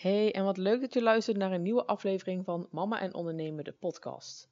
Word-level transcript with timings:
Hey, 0.00 0.34
en 0.34 0.44
wat 0.44 0.56
leuk 0.56 0.80
dat 0.80 0.94
je 0.94 1.02
luistert 1.02 1.36
naar 1.36 1.52
een 1.52 1.62
nieuwe 1.62 1.84
aflevering 1.84 2.44
van 2.44 2.68
Mama 2.70 3.00
en 3.00 3.14
Ondernemen, 3.14 3.64
de 3.64 3.72
podcast. 3.72 4.48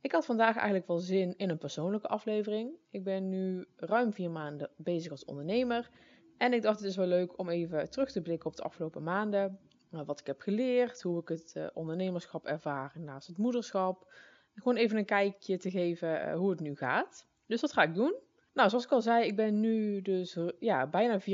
Ik 0.00 0.12
had 0.12 0.24
vandaag 0.24 0.54
eigenlijk 0.56 0.86
wel 0.86 0.98
zin 0.98 1.34
in 1.36 1.50
een 1.50 1.58
persoonlijke 1.58 2.08
aflevering. 2.08 2.70
Ik 2.90 3.04
ben 3.04 3.28
nu 3.28 3.66
ruim 3.76 4.12
vier 4.12 4.30
maanden 4.30 4.70
bezig 4.76 5.10
als 5.10 5.24
ondernemer. 5.24 5.90
En 6.38 6.52
ik 6.52 6.62
dacht 6.62 6.78
het 6.78 6.88
is 6.88 6.96
wel 6.96 7.06
leuk 7.06 7.38
om 7.38 7.48
even 7.48 7.90
terug 7.90 8.10
te 8.10 8.22
blikken 8.22 8.46
op 8.46 8.56
de 8.56 8.62
afgelopen 8.62 9.02
maanden. 9.02 9.58
Wat 9.90 10.20
ik 10.20 10.26
heb 10.26 10.40
geleerd, 10.40 11.02
hoe 11.02 11.20
ik 11.20 11.28
het 11.28 11.54
uh, 11.56 11.66
ondernemerschap 11.74 12.46
ervaar 12.46 12.92
naast 12.98 13.26
het 13.26 13.38
moederschap. 13.38 14.12
Gewoon 14.54 14.76
even 14.76 14.98
een 14.98 15.04
kijkje 15.04 15.58
te 15.58 15.70
geven 15.70 16.28
uh, 16.28 16.34
hoe 16.34 16.50
het 16.50 16.60
nu 16.60 16.76
gaat. 16.76 17.26
Dus 17.46 17.60
dat 17.60 17.72
ga 17.72 17.82
ik 17.82 17.94
doen. 17.94 18.14
Nou, 18.52 18.68
zoals 18.68 18.84
ik 18.84 18.90
al 18.90 19.02
zei, 19.02 19.26
ik 19.26 19.36
ben 19.36 19.60
nu 19.60 20.02
dus 20.02 20.36
ja, 20.58 20.86
bijna 20.86 21.20
4,5 21.20 21.26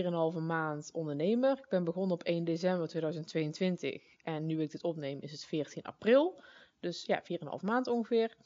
maand 0.42 0.90
ondernemer. 0.92 1.58
Ik 1.58 1.68
ben 1.68 1.84
begonnen 1.84 2.12
op 2.12 2.22
1 2.22 2.44
december 2.44 2.88
2022 2.88 4.02
en 4.22 4.46
nu 4.46 4.62
ik 4.62 4.70
dit 4.70 4.82
opneem 4.84 5.18
is 5.20 5.32
het 5.32 5.44
14 5.44 5.82
april. 5.82 6.40
Dus 6.80 7.04
ja, 7.04 7.22
4,5 7.22 7.64
maand 7.64 7.86
ongeveer. 7.86 8.36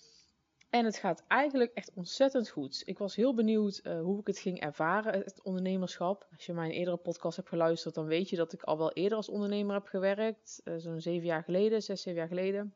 En 0.70 0.84
het 0.84 0.96
gaat 0.96 1.24
eigenlijk 1.28 1.72
echt 1.74 1.92
ontzettend 1.94 2.48
goed. 2.48 2.82
Ik 2.84 2.98
was 2.98 3.16
heel 3.16 3.34
benieuwd 3.34 3.80
uh, 3.82 4.00
hoe 4.00 4.20
ik 4.20 4.26
het 4.26 4.38
ging 4.38 4.60
ervaren, 4.60 5.12
het 5.12 5.42
ondernemerschap. 5.42 6.26
Als 6.32 6.46
je 6.46 6.52
mijn 6.52 6.70
eerdere 6.70 6.96
podcast 6.96 7.36
hebt 7.36 7.48
geluisterd, 7.48 7.94
dan 7.94 8.06
weet 8.06 8.30
je 8.30 8.36
dat 8.36 8.52
ik 8.52 8.62
al 8.62 8.78
wel 8.78 8.92
eerder 8.92 9.16
als 9.16 9.28
ondernemer 9.28 9.74
heb 9.74 9.86
gewerkt. 9.86 10.60
Uh, 10.64 10.74
Zo'n 10.76 11.00
7 11.00 11.26
jaar 11.26 11.42
geleden, 11.42 11.82
6, 11.82 12.02
7 12.02 12.20
jaar 12.20 12.28
geleden. 12.28 12.74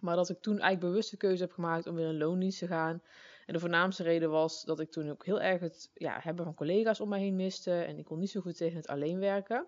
Maar 0.00 0.16
dat 0.16 0.28
ik 0.28 0.40
toen 0.40 0.58
eigenlijk 0.58 0.92
bewust 0.92 1.10
de 1.10 1.16
keuze 1.16 1.42
heb 1.42 1.52
gemaakt 1.52 1.86
om 1.86 1.94
weer 1.94 2.08
in 2.08 2.18
loondienst 2.18 2.58
te 2.58 2.66
gaan. 2.66 3.02
En 3.46 3.52
de 3.52 3.60
voornaamste 3.60 4.02
reden 4.02 4.30
was 4.30 4.64
dat 4.64 4.80
ik 4.80 4.90
toen 4.90 5.10
ook 5.10 5.24
heel 5.24 5.40
erg 5.40 5.60
het 5.60 5.90
ja, 5.94 6.18
hebben 6.20 6.44
van 6.44 6.54
collega's 6.54 7.00
om 7.00 7.08
me 7.08 7.18
heen 7.18 7.36
miste. 7.36 7.72
En 7.72 7.98
ik 7.98 8.04
kon 8.04 8.18
niet 8.18 8.30
zo 8.30 8.40
goed 8.40 8.56
tegen 8.56 8.76
het 8.76 8.86
alleen 8.86 9.18
werken. 9.18 9.66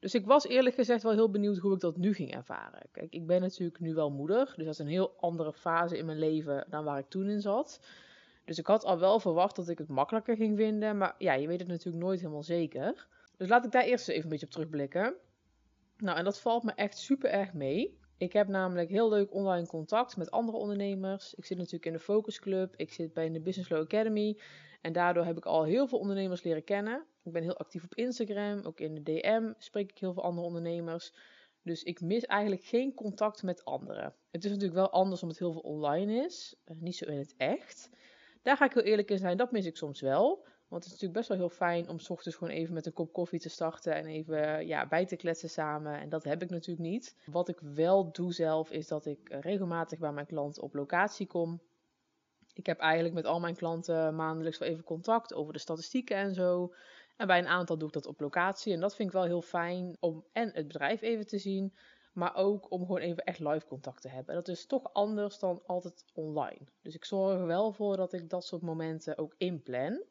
Dus 0.00 0.14
ik 0.14 0.26
was 0.26 0.46
eerlijk 0.46 0.74
gezegd 0.74 1.02
wel 1.02 1.12
heel 1.12 1.30
benieuwd 1.30 1.58
hoe 1.58 1.74
ik 1.74 1.80
dat 1.80 1.96
nu 1.96 2.14
ging 2.14 2.34
ervaren. 2.34 2.82
Kijk, 2.92 3.12
ik 3.12 3.26
ben 3.26 3.40
natuurlijk 3.40 3.80
nu 3.80 3.94
wel 3.94 4.10
moeder. 4.10 4.52
Dus 4.56 4.64
dat 4.64 4.74
is 4.74 4.78
een 4.78 4.86
heel 4.86 5.14
andere 5.16 5.52
fase 5.52 5.98
in 5.98 6.06
mijn 6.06 6.18
leven 6.18 6.66
dan 6.68 6.84
waar 6.84 6.98
ik 6.98 7.08
toen 7.08 7.28
in 7.28 7.40
zat. 7.40 7.80
Dus 8.44 8.58
ik 8.58 8.66
had 8.66 8.84
al 8.84 8.98
wel 8.98 9.20
verwacht 9.20 9.56
dat 9.56 9.68
ik 9.68 9.78
het 9.78 9.88
makkelijker 9.88 10.36
ging 10.36 10.56
vinden. 10.56 10.98
Maar 10.98 11.14
ja, 11.18 11.32
je 11.32 11.46
weet 11.46 11.60
het 11.60 11.68
natuurlijk 11.68 12.04
nooit 12.04 12.20
helemaal 12.20 12.42
zeker. 12.42 13.06
Dus 13.36 13.48
laat 13.48 13.64
ik 13.64 13.72
daar 13.72 13.84
eerst 13.84 14.08
even 14.08 14.22
een 14.22 14.28
beetje 14.28 14.46
op 14.46 14.52
terugblikken. 14.52 15.14
Nou, 15.96 16.18
en 16.18 16.24
dat 16.24 16.40
valt 16.40 16.62
me 16.62 16.72
echt 16.72 16.98
super 16.98 17.30
erg 17.30 17.52
mee. 17.52 17.98
Ik 18.18 18.32
heb 18.32 18.48
namelijk 18.48 18.88
heel 18.88 19.08
leuk 19.08 19.34
online 19.34 19.66
contact 19.66 20.16
met 20.16 20.30
andere 20.30 20.58
ondernemers. 20.58 21.34
Ik 21.34 21.44
zit 21.44 21.56
natuurlijk 21.56 21.86
in 21.86 21.92
de 21.92 21.98
Focus 21.98 22.40
Club. 22.40 22.74
Ik 22.76 22.92
zit 22.92 23.12
bij 23.12 23.30
de 23.30 23.40
Business 23.40 23.68
Flow 23.68 23.82
Academy. 23.82 24.38
En 24.80 24.92
daardoor 24.92 25.24
heb 25.24 25.36
ik 25.36 25.46
al 25.46 25.64
heel 25.64 25.86
veel 25.86 25.98
ondernemers 25.98 26.42
leren 26.42 26.64
kennen. 26.64 27.04
Ik 27.22 27.32
ben 27.32 27.42
heel 27.42 27.56
actief 27.56 27.84
op 27.84 27.94
Instagram. 27.94 28.60
Ook 28.64 28.80
in 28.80 28.94
de 28.94 29.02
DM 29.02 29.52
spreek 29.58 29.90
ik 29.90 29.98
heel 29.98 30.12
veel 30.12 30.22
andere 30.22 30.46
ondernemers. 30.46 31.12
Dus 31.62 31.82
ik 31.82 32.00
mis 32.00 32.24
eigenlijk 32.24 32.64
geen 32.64 32.94
contact 32.94 33.42
met 33.42 33.64
anderen. 33.64 34.14
Het 34.30 34.44
is 34.44 34.50
natuurlijk 34.50 34.78
wel 34.78 34.90
anders 34.90 35.22
omdat 35.22 35.38
het 35.38 35.46
heel 35.46 35.60
veel 35.60 35.70
online 35.70 36.24
is. 36.24 36.54
Uh, 36.66 36.76
niet 36.80 36.96
zo 36.96 37.04
in 37.04 37.18
het 37.18 37.34
echt. 37.36 37.90
Daar 38.42 38.56
ga 38.56 38.64
ik 38.64 38.72
heel 38.72 38.82
eerlijk 38.82 39.10
in 39.10 39.18
zijn. 39.18 39.36
Dat 39.36 39.52
mis 39.52 39.66
ik 39.66 39.76
soms 39.76 40.00
wel. 40.00 40.46
Want 40.74 40.86
het 40.86 40.94
is 40.94 41.00
natuurlijk 41.00 41.28
best 41.28 41.40
wel 41.40 41.48
heel 41.48 41.56
fijn 41.56 41.88
om 41.88 41.98
s 41.98 42.10
ochtends 42.10 42.36
gewoon 42.36 42.54
even 42.54 42.74
met 42.74 42.86
een 42.86 42.92
kop 42.92 43.12
koffie 43.12 43.40
te 43.40 43.48
starten 43.48 43.94
en 43.94 44.06
even 44.06 44.66
ja, 44.66 44.86
bij 44.86 45.06
te 45.06 45.16
kletsen 45.16 45.50
samen. 45.50 46.00
En 46.00 46.08
dat 46.08 46.24
heb 46.24 46.42
ik 46.42 46.50
natuurlijk 46.50 46.88
niet. 46.88 47.16
Wat 47.26 47.48
ik 47.48 47.58
wel 47.60 48.12
doe 48.12 48.32
zelf 48.32 48.70
is 48.70 48.88
dat 48.88 49.06
ik 49.06 49.36
regelmatig 49.40 49.98
bij 49.98 50.12
mijn 50.12 50.26
klanten 50.26 50.62
op 50.62 50.74
locatie 50.74 51.26
kom. 51.26 51.60
Ik 52.52 52.66
heb 52.66 52.78
eigenlijk 52.78 53.14
met 53.14 53.24
al 53.24 53.40
mijn 53.40 53.56
klanten 53.56 54.14
maandelijks 54.14 54.58
wel 54.58 54.68
even 54.68 54.84
contact 54.84 55.34
over 55.34 55.52
de 55.52 55.58
statistieken 55.58 56.16
en 56.16 56.34
zo. 56.34 56.74
En 57.16 57.26
bij 57.26 57.38
een 57.38 57.46
aantal 57.46 57.78
doe 57.78 57.88
ik 57.88 57.94
dat 57.94 58.06
op 58.06 58.20
locatie. 58.20 58.72
En 58.72 58.80
dat 58.80 58.94
vind 58.94 59.08
ik 59.08 59.14
wel 59.14 59.24
heel 59.24 59.42
fijn 59.42 59.96
om 60.00 60.24
en 60.32 60.50
het 60.52 60.66
bedrijf 60.66 61.02
even 61.02 61.26
te 61.26 61.38
zien, 61.38 61.74
maar 62.12 62.34
ook 62.34 62.70
om 62.70 62.80
gewoon 62.80 63.00
even 63.00 63.24
echt 63.24 63.38
live 63.38 63.66
contact 63.66 64.02
te 64.02 64.08
hebben. 64.08 64.34
Dat 64.34 64.48
is 64.48 64.66
toch 64.66 64.92
anders 64.92 65.38
dan 65.38 65.62
altijd 65.66 66.04
online. 66.14 66.66
Dus 66.82 66.94
ik 66.94 67.04
zorg 67.04 67.38
er 67.38 67.46
wel 67.46 67.72
voor 67.72 67.96
dat 67.96 68.12
ik 68.12 68.30
dat 68.30 68.44
soort 68.44 68.62
momenten 68.62 69.18
ook 69.18 69.34
inplan. 69.38 70.02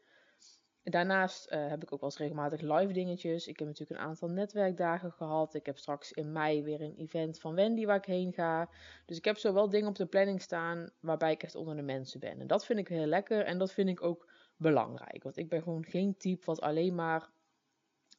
Daarnaast 0.83 1.51
uh, 1.51 1.67
heb 1.67 1.83
ik 1.83 1.93
ook 1.93 1.99
wel 1.99 2.09
eens 2.09 2.19
regelmatig 2.19 2.61
live 2.61 2.93
dingetjes. 2.93 3.47
Ik 3.47 3.59
heb 3.59 3.67
natuurlijk 3.67 3.99
een 3.99 4.05
aantal 4.07 4.29
netwerkdagen 4.29 5.11
gehad. 5.11 5.53
Ik 5.53 5.65
heb 5.65 5.77
straks 5.77 6.11
in 6.11 6.31
mei 6.31 6.63
weer 6.63 6.81
een 6.81 6.95
event 6.95 7.39
van 7.39 7.55
Wendy 7.55 7.85
waar 7.85 7.97
ik 7.97 8.05
heen 8.05 8.33
ga. 8.33 8.69
Dus 9.05 9.17
ik 9.17 9.25
heb 9.25 9.37
zo 9.37 9.53
wel 9.53 9.69
dingen 9.69 9.87
op 9.87 9.95
de 9.95 10.05
planning 10.05 10.41
staan 10.41 10.89
waarbij 10.99 11.31
ik 11.31 11.43
echt 11.43 11.55
onder 11.55 11.75
de 11.75 11.81
mensen 11.81 12.19
ben. 12.19 12.39
En 12.39 12.47
dat 12.47 12.65
vind 12.65 12.79
ik 12.79 12.87
heel 12.87 13.05
lekker 13.05 13.45
en 13.45 13.57
dat 13.57 13.71
vind 13.71 13.89
ik 13.89 14.03
ook 14.03 14.29
belangrijk. 14.57 15.23
Want 15.23 15.37
ik 15.37 15.49
ben 15.49 15.61
gewoon 15.61 15.85
geen 15.85 16.17
type 16.17 16.45
wat 16.45 16.61
alleen 16.61 16.95
maar 16.95 17.29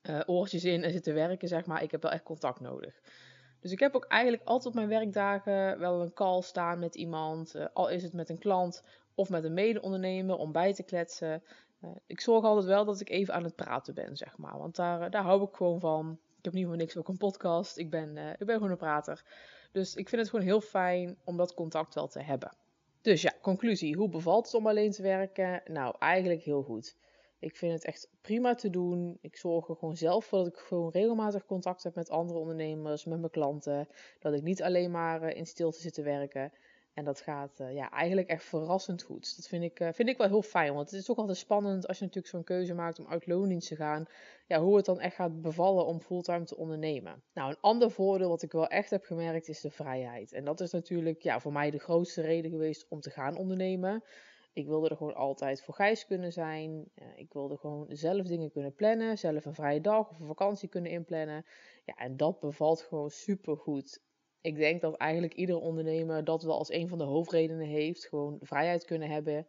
uh, 0.02 0.20
oortjes 0.26 0.64
in 0.64 0.82
en 0.82 0.92
zit 0.92 1.02
te 1.02 1.12
werken, 1.12 1.48
zeg 1.48 1.66
maar. 1.66 1.82
Ik 1.82 1.90
heb 1.90 2.02
wel 2.02 2.10
echt 2.10 2.22
contact 2.22 2.60
nodig. 2.60 3.00
Dus 3.60 3.72
ik 3.72 3.80
heb 3.80 3.94
ook 3.94 4.04
eigenlijk 4.04 4.42
altijd 4.44 4.66
op 4.66 4.74
mijn 4.74 4.88
werkdagen 4.88 5.78
wel 5.78 6.00
een 6.00 6.12
call 6.12 6.42
staan 6.42 6.78
met 6.78 6.94
iemand. 6.94 7.54
Uh, 7.56 7.66
al 7.72 7.88
is 7.88 8.02
het 8.02 8.12
met 8.12 8.28
een 8.28 8.38
klant 8.38 8.84
of 9.14 9.28
met 9.28 9.44
een 9.44 9.54
mede-ondernemer 9.54 10.36
om 10.36 10.52
bij 10.52 10.74
te 10.74 10.82
kletsen. 10.82 11.42
Uh, 11.84 11.90
ik 12.06 12.20
zorg 12.20 12.44
altijd 12.44 12.66
wel 12.66 12.84
dat 12.84 13.00
ik 13.00 13.10
even 13.10 13.34
aan 13.34 13.44
het 13.44 13.56
praten 13.56 13.94
ben, 13.94 14.16
zeg 14.16 14.36
maar. 14.36 14.58
Want 14.58 14.76
daar, 14.76 15.10
daar 15.10 15.22
hou 15.22 15.42
ik 15.42 15.54
gewoon 15.54 15.80
van. 15.80 16.18
Ik 16.38 16.44
heb 16.44 16.52
niet 16.52 16.66
voor 16.66 16.76
niks 16.76 16.96
ook 16.96 17.08
een 17.08 17.16
podcast. 17.16 17.78
Ik 17.78 17.90
ben, 17.90 18.16
uh, 18.16 18.30
ik 18.30 18.46
ben 18.46 18.54
gewoon 18.54 18.70
een 18.70 18.76
prater. 18.76 19.24
Dus 19.72 19.94
ik 19.94 20.08
vind 20.08 20.20
het 20.20 20.30
gewoon 20.30 20.44
heel 20.44 20.60
fijn 20.60 21.16
om 21.24 21.36
dat 21.36 21.54
contact 21.54 21.94
wel 21.94 22.08
te 22.08 22.22
hebben. 22.22 22.56
Dus 23.00 23.22
ja, 23.22 23.32
conclusie. 23.42 23.96
Hoe 23.96 24.08
bevalt 24.08 24.46
het 24.46 24.54
om 24.54 24.66
alleen 24.66 24.90
te 24.90 25.02
werken? 25.02 25.62
Nou, 25.64 25.94
eigenlijk 25.98 26.42
heel 26.42 26.62
goed. 26.62 26.96
Ik 27.38 27.56
vind 27.56 27.72
het 27.72 27.84
echt 27.84 28.10
prima 28.20 28.54
te 28.54 28.70
doen. 28.70 29.18
Ik 29.20 29.36
zorg 29.36 29.68
er 29.68 29.76
gewoon 29.76 29.96
zelf 29.96 30.24
voor 30.24 30.38
dat 30.38 30.46
ik 30.46 30.56
gewoon 30.56 30.90
regelmatig 30.90 31.46
contact 31.46 31.82
heb 31.82 31.94
met 31.94 32.10
andere 32.10 32.38
ondernemers, 32.38 33.04
met 33.04 33.18
mijn 33.18 33.30
klanten. 33.30 33.88
Dat 34.18 34.32
ik 34.34 34.42
niet 34.42 34.62
alleen 34.62 34.90
maar 34.90 35.32
in 35.32 35.46
stilte 35.46 35.80
zit 35.80 35.94
te 35.94 36.02
werken. 36.02 36.52
En 36.94 37.04
dat 37.04 37.20
gaat 37.20 37.60
uh, 37.60 37.74
ja, 37.74 37.90
eigenlijk 37.90 38.28
echt 38.28 38.44
verrassend 38.44 39.02
goed. 39.02 39.36
Dat 39.36 39.46
vind 39.46 39.64
ik, 39.64 39.80
uh, 39.80 39.88
vind 39.92 40.08
ik 40.08 40.16
wel 40.16 40.28
heel 40.28 40.42
fijn. 40.42 40.74
Want 40.74 40.90
het 40.90 41.00
is 41.00 41.10
ook 41.10 41.18
altijd 41.18 41.36
spannend 41.36 41.86
als 41.86 41.98
je 41.98 42.04
natuurlijk 42.04 42.34
zo'n 42.34 42.44
keuze 42.44 42.74
maakt 42.74 42.98
om 42.98 43.06
uit 43.06 43.26
loondienst 43.26 43.68
te 43.68 43.76
gaan. 43.76 44.06
Ja, 44.46 44.60
hoe 44.60 44.76
het 44.76 44.84
dan 44.84 45.00
echt 45.00 45.14
gaat 45.14 45.42
bevallen 45.42 45.86
om 45.86 46.00
fulltime 46.00 46.44
te 46.44 46.56
ondernemen. 46.56 47.22
Nou, 47.32 47.50
een 47.50 47.60
ander 47.60 47.90
voordeel 47.90 48.28
wat 48.28 48.42
ik 48.42 48.52
wel 48.52 48.66
echt 48.66 48.90
heb 48.90 49.04
gemerkt 49.04 49.48
is 49.48 49.60
de 49.60 49.70
vrijheid. 49.70 50.32
En 50.32 50.44
dat 50.44 50.60
is 50.60 50.70
natuurlijk 50.70 51.22
ja, 51.22 51.40
voor 51.40 51.52
mij 51.52 51.70
de 51.70 51.78
grootste 51.78 52.20
reden 52.20 52.50
geweest 52.50 52.86
om 52.88 53.00
te 53.00 53.10
gaan 53.10 53.36
ondernemen. 53.36 54.04
Ik 54.52 54.66
wilde 54.66 54.88
er 54.88 54.96
gewoon 54.96 55.14
altijd 55.14 55.62
voor 55.62 55.74
Gijs 55.74 56.06
kunnen 56.06 56.32
zijn. 56.32 56.90
Uh, 56.94 57.06
ik 57.16 57.32
wilde 57.32 57.56
gewoon 57.56 57.86
zelf 57.88 58.26
dingen 58.26 58.50
kunnen 58.50 58.74
plannen. 58.74 59.18
Zelf 59.18 59.44
een 59.44 59.54
vrije 59.54 59.80
dag 59.80 60.10
of 60.10 60.20
een 60.20 60.26
vakantie 60.26 60.68
kunnen 60.68 60.90
inplannen. 60.90 61.44
Ja, 61.84 61.94
en 61.94 62.16
dat 62.16 62.40
bevalt 62.40 62.80
gewoon 62.80 63.10
super 63.10 63.56
goed 63.56 64.00
ik 64.44 64.56
denk 64.56 64.80
dat 64.80 64.96
eigenlijk 64.96 65.34
iedere 65.34 65.58
ondernemer 65.58 66.24
dat 66.24 66.42
wel 66.42 66.58
als 66.58 66.72
een 66.72 66.88
van 66.88 66.98
de 66.98 67.04
hoofdredenen 67.04 67.66
heeft. 67.66 68.06
Gewoon 68.06 68.38
vrijheid 68.40 68.84
kunnen 68.84 69.10
hebben. 69.10 69.46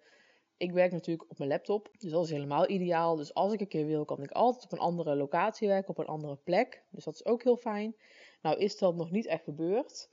Ik 0.57 0.71
werk 0.71 0.91
natuurlijk 0.91 1.29
op 1.29 1.37
mijn 1.37 1.49
laptop, 1.49 1.89
dus 1.97 2.11
dat 2.11 2.23
is 2.23 2.29
helemaal 2.29 2.69
ideaal. 2.69 3.15
Dus 3.15 3.33
als 3.33 3.53
ik 3.53 3.59
een 3.59 3.67
keer 3.67 3.85
wil, 3.85 4.05
kan 4.05 4.23
ik 4.23 4.31
altijd 4.31 4.63
op 4.63 4.71
een 4.71 4.77
andere 4.77 5.15
locatie 5.15 5.67
werken, 5.67 5.89
op 5.89 5.97
een 5.97 6.05
andere 6.05 6.37
plek. 6.43 6.83
Dus 6.89 7.03
dat 7.03 7.13
is 7.13 7.25
ook 7.25 7.43
heel 7.43 7.57
fijn. 7.57 7.95
Nou 8.41 8.57
is 8.57 8.77
dat 8.77 8.95
nog 8.95 9.11
niet 9.11 9.25
echt 9.25 9.43
gebeurd. 9.43 10.09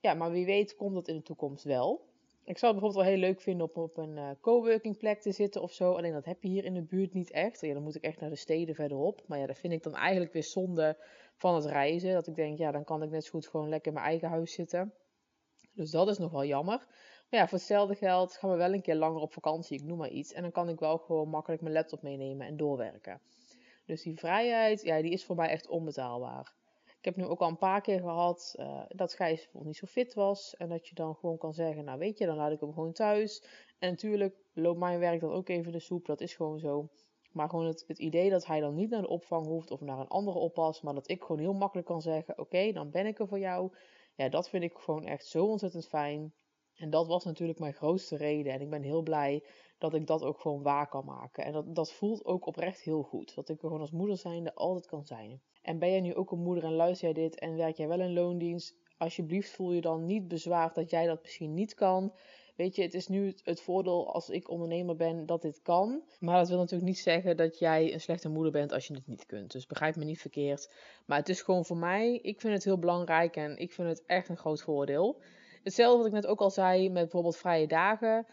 Ja, 0.00 0.14
maar 0.14 0.30
wie 0.30 0.46
weet 0.46 0.76
komt 0.76 0.94
dat 0.94 1.08
in 1.08 1.16
de 1.16 1.22
toekomst 1.22 1.64
wel. 1.64 2.06
Ik 2.44 2.58
zou 2.58 2.72
het 2.72 2.80
bijvoorbeeld 2.80 2.94
wel 2.94 3.14
heel 3.14 3.28
leuk 3.28 3.40
vinden 3.40 3.74
om 3.74 3.82
op 3.82 3.96
een 3.96 4.16
uh, 4.16 4.30
coworking 4.40 4.98
plek 4.98 5.20
te 5.20 5.32
zitten 5.32 5.62
of 5.62 5.72
zo. 5.72 5.92
Alleen 5.92 6.12
dat 6.12 6.24
heb 6.24 6.42
je 6.42 6.48
hier 6.48 6.64
in 6.64 6.74
de 6.74 6.82
buurt 6.82 7.12
niet 7.12 7.30
echt. 7.30 7.60
Ja, 7.60 7.74
dan 7.74 7.82
moet 7.82 7.94
ik 7.94 8.02
echt 8.02 8.20
naar 8.20 8.30
de 8.30 8.36
steden 8.36 8.74
verderop. 8.74 9.22
Maar 9.26 9.38
ja, 9.38 9.46
dat 9.46 9.58
vind 9.58 9.72
ik 9.72 9.82
dan 9.82 9.94
eigenlijk 9.94 10.32
weer 10.32 10.44
zonde 10.44 10.96
van 11.36 11.54
het 11.54 11.64
reizen. 11.64 12.12
Dat 12.12 12.26
ik 12.26 12.34
denk, 12.34 12.58
ja, 12.58 12.70
dan 12.70 12.84
kan 12.84 13.02
ik 13.02 13.10
net 13.10 13.24
zo 13.24 13.30
goed 13.30 13.48
gewoon 13.48 13.68
lekker 13.68 13.88
in 13.88 13.94
mijn 13.94 14.06
eigen 14.06 14.28
huis 14.28 14.52
zitten. 14.52 14.94
Dus 15.72 15.90
dat 15.90 16.08
is 16.08 16.18
nog 16.18 16.32
wel 16.32 16.44
jammer. 16.44 16.86
Maar 17.30 17.40
ja, 17.40 17.48
voor 17.48 17.58
hetzelfde 17.58 17.94
geld 17.94 18.36
gaan 18.36 18.50
we 18.50 18.56
wel 18.56 18.72
een 18.72 18.82
keer 18.82 18.94
langer 18.94 19.20
op 19.20 19.32
vakantie, 19.32 19.78
ik 19.78 19.84
noem 19.84 19.98
maar 19.98 20.10
iets. 20.10 20.32
En 20.32 20.42
dan 20.42 20.52
kan 20.52 20.68
ik 20.68 20.78
wel 20.78 20.98
gewoon 20.98 21.28
makkelijk 21.28 21.62
mijn 21.62 21.74
laptop 21.74 22.02
meenemen 22.02 22.46
en 22.46 22.56
doorwerken. 22.56 23.20
Dus 23.86 24.02
die 24.02 24.18
vrijheid, 24.18 24.82
ja, 24.82 25.02
die 25.02 25.12
is 25.12 25.24
voor 25.24 25.36
mij 25.36 25.48
echt 25.48 25.68
onbetaalbaar. 25.68 26.54
Ik 26.98 27.14
heb 27.14 27.16
nu 27.16 27.24
ook 27.24 27.40
al 27.40 27.48
een 27.48 27.58
paar 27.58 27.80
keer 27.80 28.00
gehad 28.00 28.54
uh, 28.58 28.82
dat 28.88 29.14
Gijs 29.14 29.36
bijvoorbeeld 29.36 29.64
niet 29.64 29.76
zo 29.76 29.86
fit 29.86 30.14
was. 30.14 30.56
En 30.56 30.68
dat 30.68 30.88
je 30.88 30.94
dan 30.94 31.14
gewoon 31.14 31.38
kan 31.38 31.54
zeggen, 31.54 31.84
nou 31.84 31.98
weet 31.98 32.18
je, 32.18 32.26
dan 32.26 32.36
laat 32.36 32.52
ik 32.52 32.60
hem 32.60 32.72
gewoon 32.72 32.92
thuis. 32.92 33.44
En 33.78 33.90
natuurlijk 33.90 34.36
loopt 34.52 34.78
mijn 34.78 34.98
werk 34.98 35.20
dan 35.20 35.32
ook 35.32 35.48
even 35.48 35.72
de 35.72 35.80
soep, 35.80 36.06
dat 36.06 36.20
is 36.20 36.34
gewoon 36.34 36.58
zo. 36.58 36.88
Maar 37.34 37.48
gewoon 37.48 37.66
het, 37.66 37.98
idee 37.98 38.30
dat 38.30 38.46
hij 38.46 38.60
dan 38.60 38.74
niet 38.74 38.90
naar 38.90 39.02
de 39.02 39.08
opvang 39.08 39.46
hoeft 39.46 39.70
of 39.70 39.80
naar 39.80 39.98
een 39.98 40.08
andere 40.08 40.38
oppas. 40.38 40.80
Maar 40.80 40.94
dat 40.94 41.10
ik 41.10 41.22
gewoon 41.22 41.40
heel 41.40 41.52
makkelijk 41.52 41.86
kan 41.86 42.02
zeggen, 42.02 42.38
oké, 42.38 42.72
dan 42.72 42.90
ben 42.90 43.06
ik 43.06 43.18
er 43.18 43.28
voor 43.28 43.38
jou. 43.38 43.72
Ja, 44.16 44.28
dat 44.28 44.48
vind 44.48 44.62
ik 44.62 44.72
gewoon 44.74 45.04
echt 45.04 45.26
zo 45.26 45.46
ontzettend 45.46 45.86
fijn. 45.86 46.32
En 46.74 46.90
dat 46.90 47.06
was 47.06 47.24
natuurlijk 47.24 47.58
mijn 47.58 47.72
grootste 47.72 48.16
reden. 48.16 48.52
En 48.52 48.60
ik 48.60 48.70
ben 48.70 48.82
heel 48.82 49.02
blij 49.02 49.44
dat 49.78 49.94
ik 49.94 50.06
dat 50.06 50.22
ook 50.22 50.40
gewoon 50.40 50.62
waar 50.62 50.88
kan 50.88 51.04
maken. 51.04 51.44
En 51.44 51.52
dat, 51.52 51.74
dat 51.74 51.92
voelt 51.92 52.24
ook 52.24 52.46
oprecht 52.46 52.80
heel 52.80 53.02
goed. 53.02 53.34
Dat 53.34 53.48
ik 53.48 53.56
er 53.56 53.66
gewoon 53.66 53.80
als 53.80 53.90
moeder 53.90 54.16
zijnde 54.16 54.54
altijd 54.54 54.86
kan 54.86 55.04
zijn. 55.04 55.42
En 55.62 55.78
ben 55.78 55.90
jij 55.90 56.00
nu 56.00 56.14
ook 56.14 56.30
een 56.30 56.42
moeder 56.42 56.64
en 56.64 56.74
luister 56.74 57.12
jij 57.12 57.22
dit 57.22 57.38
en 57.38 57.56
werk 57.56 57.76
jij 57.76 57.88
wel 57.88 58.00
in 58.00 58.12
loondienst? 58.12 58.74
Alsjeblieft 58.96 59.50
voel 59.50 59.72
je 59.72 59.80
dan 59.80 60.06
niet 60.06 60.28
bezwaard 60.28 60.74
dat 60.74 60.90
jij 60.90 61.06
dat 61.06 61.22
misschien 61.22 61.54
niet 61.54 61.74
kan. 61.74 62.12
Weet 62.56 62.76
je, 62.76 62.82
het 62.82 62.94
is 62.94 63.08
nu 63.08 63.34
het 63.42 63.60
voordeel 63.60 64.12
als 64.12 64.28
ik 64.28 64.50
ondernemer 64.50 64.96
ben 64.96 65.26
dat 65.26 65.42
dit 65.42 65.62
kan. 65.62 66.02
Maar 66.20 66.38
dat 66.38 66.48
wil 66.48 66.58
natuurlijk 66.58 66.88
niet 66.88 66.98
zeggen 66.98 67.36
dat 67.36 67.58
jij 67.58 67.92
een 67.92 68.00
slechte 68.00 68.28
moeder 68.28 68.52
bent 68.52 68.72
als 68.72 68.86
je 68.86 68.94
het 68.94 69.06
niet 69.06 69.26
kunt. 69.26 69.52
Dus 69.52 69.66
begrijp 69.66 69.96
me 69.96 70.04
niet 70.04 70.20
verkeerd. 70.20 70.70
Maar 71.06 71.18
het 71.18 71.28
is 71.28 71.42
gewoon 71.42 71.64
voor 71.64 71.76
mij, 71.76 72.18
ik 72.22 72.40
vind 72.40 72.54
het 72.54 72.64
heel 72.64 72.78
belangrijk 72.78 73.36
en 73.36 73.56
ik 73.56 73.72
vind 73.72 73.88
het 73.88 74.02
echt 74.06 74.28
een 74.28 74.36
groot 74.36 74.62
voordeel. 74.62 75.20
Hetzelfde 75.62 75.96
wat 75.96 76.06
ik 76.06 76.12
net 76.12 76.26
ook 76.26 76.40
al 76.40 76.50
zei 76.50 76.90
met 76.90 77.02
bijvoorbeeld 77.02 77.36
vrije 77.36 77.66
dagen. 77.66 78.26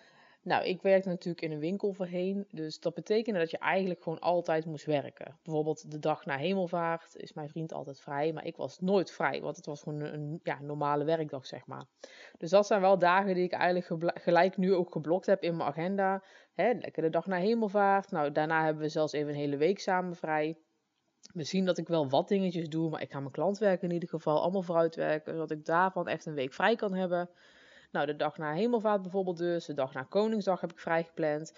Nou, 0.43 0.65
ik 0.65 0.81
werkte 0.81 1.09
natuurlijk 1.09 1.41
in 1.41 1.51
een 1.51 1.59
winkel 1.59 1.93
voorheen. 1.93 2.47
Dus 2.51 2.79
dat 2.79 2.93
betekende 2.93 3.39
dat 3.39 3.51
je 3.51 3.57
eigenlijk 3.57 4.03
gewoon 4.03 4.19
altijd 4.19 4.65
moest 4.65 4.85
werken. 4.85 5.39
Bijvoorbeeld 5.43 5.91
de 5.91 5.99
dag 5.99 6.25
na 6.25 6.37
hemelvaart 6.37 7.15
is 7.15 7.33
mijn 7.33 7.49
vriend 7.49 7.73
altijd 7.73 8.01
vrij. 8.01 8.33
Maar 8.33 8.45
ik 8.45 8.55
was 8.55 8.79
nooit 8.79 9.11
vrij, 9.11 9.41
want 9.41 9.55
het 9.55 9.65
was 9.65 9.81
gewoon 9.81 10.01
een 10.01 10.39
ja, 10.43 10.61
normale 10.61 11.03
werkdag, 11.03 11.45
zeg 11.45 11.65
maar. 11.65 11.85
Dus 12.37 12.49
dat 12.49 12.67
zijn 12.67 12.81
wel 12.81 12.97
dagen 12.97 13.33
die 13.33 13.43
ik 13.43 13.51
eigenlijk 13.51 14.21
gelijk 14.21 14.57
nu 14.57 14.73
ook 14.73 14.91
geblokt 14.91 15.25
heb 15.25 15.41
in 15.43 15.57
mijn 15.57 15.69
agenda. 15.69 16.23
Hè, 16.53 16.71
lekker 16.71 17.03
de 17.03 17.09
dag 17.09 17.25
na 17.25 17.37
hemelvaart. 17.37 18.11
Nou, 18.11 18.31
daarna 18.31 18.63
hebben 18.63 18.83
we 18.83 18.89
zelfs 18.89 19.13
even 19.13 19.29
een 19.29 19.39
hele 19.39 19.57
week 19.57 19.79
samen 19.79 20.15
vrij. 20.15 20.57
Misschien 21.33 21.65
dat 21.65 21.77
ik 21.77 21.87
wel 21.87 22.09
wat 22.09 22.27
dingetjes 22.27 22.69
doe, 22.69 22.89
maar 22.89 23.01
ik 23.01 23.11
ga 23.11 23.19
mijn 23.19 23.31
klantwerk 23.31 23.81
in 23.81 23.91
ieder 23.91 24.09
geval 24.09 24.41
allemaal 24.41 24.61
vooruitwerken. 24.61 25.33
Zodat 25.33 25.51
ik 25.51 25.65
daarvan 25.65 26.07
echt 26.07 26.25
een 26.25 26.33
week 26.33 26.53
vrij 26.53 26.75
kan 26.75 26.93
hebben. 26.93 27.29
Nou, 27.91 28.05
de 28.05 28.15
dag 28.15 28.37
na 28.37 28.53
hemelvaart 28.53 29.01
bijvoorbeeld 29.01 29.37
dus. 29.37 29.65
De 29.65 29.73
dag 29.73 29.93
na 29.93 30.03
Koningsdag 30.03 30.61
heb 30.61 30.71
ik 30.71 30.79
vrijgepland. 30.79 31.53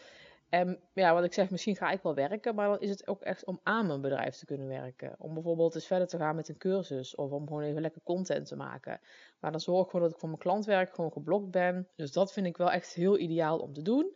En 0.50 0.80
ja, 0.94 1.14
wat 1.14 1.24
ik 1.24 1.34
zeg, 1.34 1.50
misschien 1.50 1.76
ga 1.76 1.92
ik 1.92 2.02
wel 2.02 2.14
werken, 2.14 2.56
maar 2.56 2.68
dan 2.68 2.80
is 2.80 2.90
het 2.90 3.08
ook 3.08 3.22
echt 3.22 3.46
om 3.46 3.60
aan 3.64 3.88
mijn 3.88 4.02
bedrijf 4.02 4.36
te 4.36 4.46
kunnen 4.46 4.68
werken. 4.68 5.16
Om 5.18 5.34
bijvoorbeeld 5.34 5.76
eens 5.76 5.88
verder 5.88 6.08
te 6.08 6.18
gaan 6.18 6.36
met 6.36 6.50
een 6.50 6.58
cursus 6.58 7.16
of 7.16 7.32
om 7.32 7.48
gewoon 7.48 7.64
even 7.64 7.82
lekker 7.82 8.02
content 8.04 8.48
te 8.48 8.56
maken. 8.56 9.00
Maar 9.40 9.52
dan 9.52 9.60
zorg 9.60 9.84
ik 9.84 9.90
gewoon 9.90 10.06
dat 10.06 10.14
ik 10.14 10.20
voor 10.20 10.30
mijn 10.30 10.42
klantwerk 10.42 10.96
gewoon 10.96 11.12
geblokt 11.12 11.52
ben. 11.52 11.88
Dus 11.96 12.12
dat 12.12 12.34
vind 12.34 12.46
ik 12.46 12.58
wel 12.58 12.72
echt 12.72 12.94
heel 12.94 13.18
ideaal 13.18 13.60
om 13.60 13.74
te 13.74 13.82
doen. 13.82 14.12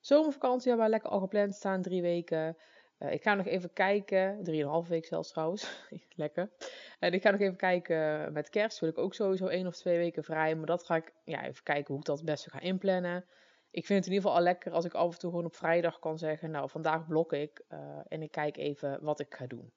Zomervakantie 0.00 0.68
hebben 0.68 0.86
we 0.86 0.92
lekker 0.92 1.10
al 1.10 1.20
gepland 1.20 1.54
staan, 1.54 1.82
drie 1.82 2.02
weken. 2.02 2.56
Uh, 2.98 3.12
ik 3.12 3.22
ga 3.22 3.34
nog 3.34 3.46
even 3.46 3.72
kijken, 3.72 4.42
drieënhalf 4.42 4.88
week 4.88 5.06
zelfs 5.06 5.30
trouwens, 5.30 5.86
lekker. 6.14 6.50
En 7.00 7.12
ik 7.12 7.22
ga 7.22 7.30
nog 7.30 7.40
even 7.40 7.56
kijken 7.56 8.32
met 8.32 8.50
kerst, 8.50 8.78
wil 8.78 8.88
ik 8.88 8.98
ook 8.98 9.14
sowieso 9.14 9.46
één 9.46 9.66
of 9.66 9.76
twee 9.76 9.98
weken 9.98 10.24
vrij. 10.24 10.54
Maar 10.56 10.66
dat 10.66 10.84
ga 10.84 10.96
ik 10.96 11.12
ja, 11.24 11.44
even 11.44 11.62
kijken 11.62 11.86
hoe 11.86 11.98
ik 11.98 12.04
dat 12.04 12.16
het 12.16 12.26
beste 12.26 12.50
ga 12.50 12.60
inplannen. 12.60 13.24
Ik 13.70 13.86
vind 13.86 13.98
het 13.98 14.08
in 14.08 14.12
ieder 14.12 14.28
geval 14.28 14.36
al 14.36 14.42
lekker 14.42 14.72
als 14.72 14.84
ik 14.84 14.94
af 14.94 15.12
en 15.12 15.18
toe 15.18 15.30
gewoon 15.30 15.44
op 15.44 15.54
vrijdag 15.54 15.98
kan 15.98 16.18
zeggen, 16.18 16.50
nou 16.50 16.70
vandaag 16.70 17.06
blok 17.06 17.32
ik 17.32 17.62
uh, 17.72 17.78
en 18.08 18.22
ik 18.22 18.30
kijk 18.30 18.56
even 18.56 18.98
wat 19.02 19.20
ik 19.20 19.34
ga 19.34 19.46
doen. 19.46 19.72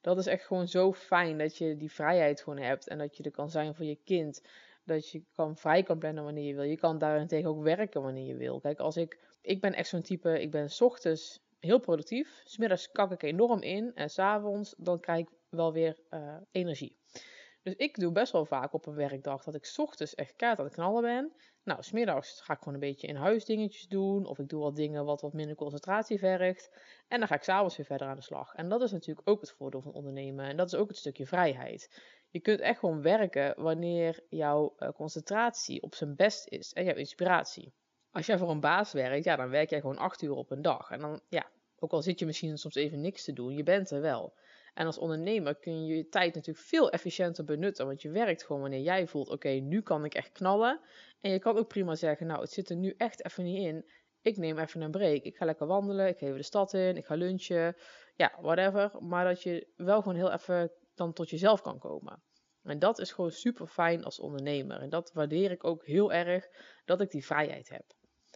Dat 0.00 0.18
is 0.18 0.26
echt 0.26 0.44
gewoon 0.44 0.68
zo 0.68 0.92
fijn 0.92 1.38
dat 1.38 1.56
je 1.56 1.76
die 1.76 1.92
vrijheid 1.92 2.42
gewoon 2.42 2.58
hebt 2.58 2.88
en 2.88 2.98
dat 2.98 3.16
je 3.16 3.22
er 3.22 3.30
kan 3.30 3.50
zijn 3.50 3.74
voor 3.74 3.84
je 3.84 3.98
kind. 4.04 4.42
Dat 4.84 5.10
je 5.10 5.22
kan 5.34 5.56
vrij 5.56 5.82
kan 5.82 5.98
plannen 5.98 6.24
wanneer 6.24 6.44
je 6.44 6.54
wil. 6.54 6.64
Je 6.64 6.76
kan 6.76 6.98
daarentegen 6.98 7.50
ook 7.50 7.62
werken 7.62 8.02
wanneer 8.02 8.26
je 8.26 8.36
wil. 8.36 8.60
Kijk, 8.60 8.78
als 8.78 8.96
ik, 8.96 9.18
ik 9.40 9.60
ben 9.60 9.72
echt 9.72 9.88
zo'n 9.88 10.02
type, 10.02 10.40
ik 10.40 10.50
ben 10.50 10.70
s 10.70 10.80
ochtends 10.80 11.40
heel 11.60 11.78
productief. 11.78 12.42
Smiddags 12.44 12.90
kak 12.90 13.12
ik 13.12 13.22
enorm 13.22 13.62
in. 13.62 13.94
En 13.94 14.10
s'avonds 14.10 14.74
dan 14.78 15.00
krijg 15.00 15.18
ik 15.18 15.30
wel 15.56 15.72
weer 15.72 15.98
uh, 16.10 16.36
energie. 16.50 16.96
Dus 17.62 17.74
ik 17.74 17.98
doe 17.98 18.12
best 18.12 18.32
wel 18.32 18.44
vaak 18.44 18.72
op 18.72 18.86
een 18.86 18.94
werkdag 18.94 19.44
dat 19.44 19.54
ik 19.54 19.72
ochtends 19.76 20.14
echt 20.14 20.36
kaart 20.36 20.58
aan 20.58 20.64
het 20.64 20.74
knallen 20.74 21.02
ben. 21.02 21.32
Nou, 21.62 21.82
smiddags 21.82 22.40
ga 22.40 22.52
ik 22.52 22.58
gewoon 22.58 22.74
een 22.74 22.80
beetje 22.80 23.06
in 23.06 23.16
huis 23.16 23.44
dingetjes 23.44 23.86
doen. 23.86 24.26
Of 24.26 24.38
ik 24.38 24.48
doe 24.48 24.62
wat 24.62 24.76
dingen 24.76 25.04
wat 25.04 25.20
wat 25.20 25.32
minder 25.32 25.56
concentratie 25.56 26.18
vergt. 26.18 26.70
En 27.08 27.18
dan 27.18 27.28
ga 27.28 27.34
ik 27.34 27.42
s'avonds 27.42 27.76
weer 27.76 27.86
verder 27.86 28.06
aan 28.06 28.16
de 28.16 28.22
slag. 28.22 28.54
En 28.54 28.68
dat 28.68 28.82
is 28.82 28.92
natuurlijk 28.92 29.28
ook 29.28 29.40
het 29.40 29.50
voordeel 29.50 29.80
van 29.80 29.92
ondernemen. 29.92 30.46
En 30.46 30.56
dat 30.56 30.66
is 30.66 30.74
ook 30.74 30.88
het 30.88 30.96
stukje 30.96 31.26
vrijheid. 31.26 32.00
Je 32.30 32.40
kunt 32.40 32.60
echt 32.60 32.78
gewoon 32.78 33.02
werken 33.02 33.62
wanneer 33.62 34.20
jouw 34.28 34.74
uh, 34.78 34.88
concentratie 34.88 35.82
op 35.82 35.94
zijn 35.94 36.16
best 36.16 36.48
is. 36.48 36.72
En 36.72 36.84
jouw 36.84 36.94
inspiratie. 36.94 37.72
Als 38.10 38.26
jij 38.26 38.38
voor 38.38 38.50
een 38.50 38.60
baas 38.60 38.92
werkt, 38.92 39.24
ja, 39.24 39.36
dan 39.36 39.50
werk 39.50 39.70
jij 39.70 39.80
gewoon 39.80 39.98
acht 39.98 40.22
uur 40.22 40.34
op 40.34 40.50
een 40.50 40.62
dag. 40.62 40.90
En 40.90 41.00
dan, 41.00 41.20
ja, 41.28 41.50
ook 41.78 41.92
al 41.92 42.02
zit 42.02 42.18
je 42.18 42.26
misschien 42.26 42.58
soms 42.58 42.74
even 42.74 43.00
niks 43.00 43.24
te 43.24 43.32
doen, 43.32 43.54
je 43.54 43.62
bent 43.62 43.90
er 43.90 44.00
wel. 44.00 44.34
En 44.74 44.86
als 44.86 44.98
ondernemer 44.98 45.54
kun 45.54 45.86
je 45.86 45.96
je 45.96 46.08
tijd 46.08 46.34
natuurlijk 46.34 46.66
veel 46.66 46.90
efficiënter 46.90 47.44
benutten. 47.44 47.86
Want 47.86 48.02
je 48.02 48.10
werkt 48.10 48.44
gewoon 48.44 48.62
wanneer 48.62 48.80
jij 48.80 49.06
voelt: 49.06 49.28
oké, 49.28 49.48
nu 49.48 49.82
kan 49.82 50.04
ik 50.04 50.14
echt 50.14 50.32
knallen. 50.32 50.80
En 51.20 51.30
je 51.30 51.38
kan 51.38 51.56
ook 51.56 51.68
prima 51.68 51.94
zeggen: 51.94 52.26
nou, 52.26 52.40
het 52.40 52.50
zit 52.50 52.70
er 52.70 52.76
nu 52.76 52.94
echt 52.96 53.24
even 53.24 53.44
niet 53.44 53.66
in. 53.66 53.90
Ik 54.22 54.36
neem 54.36 54.58
even 54.58 54.80
een 54.80 54.90
break. 54.90 55.22
Ik 55.22 55.36
ga 55.36 55.44
lekker 55.44 55.66
wandelen. 55.66 56.08
Ik 56.08 56.18
ga 56.18 56.26
even 56.26 56.38
de 56.38 56.44
stad 56.44 56.72
in. 56.72 56.96
Ik 56.96 57.04
ga 57.04 57.14
lunchen. 57.14 57.76
Ja, 58.14 58.38
whatever. 58.40 59.02
Maar 59.02 59.24
dat 59.24 59.42
je 59.42 59.68
wel 59.76 60.02
gewoon 60.02 60.16
heel 60.16 60.32
even 60.32 60.72
dan 60.94 61.12
tot 61.12 61.30
jezelf 61.30 61.60
kan 61.60 61.78
komen. 61.78 62.22
En 62.62 62.78
dat 62.78 62.98
is 62.98 63.12
gewoon 63.12 63.30
super 63.30 63.66
fijn 63.66 64.04
als 64.04 64.20
ondernemer. 64.20 64.80
En 64.80 64.88
dat 64.88 65.12
waardeer 65.12 65.50
ik 65.50 65.64
ook 65.64 65.86
heel 65.86 66.12
erg 66.12 66.48
dat 66.84 67.00
ik 67.00 67.10
die 67.10 67.26
vrijheid 67.26 67.68
heb. 67.68 67.84